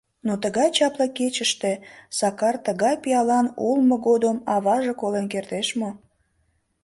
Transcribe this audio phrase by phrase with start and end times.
[0.25, 1.71] Но тыгай чапле кечыште,
[2.17, 5.89] Сакар тыгай пиалан улмо годым аваже колен кертеш мо?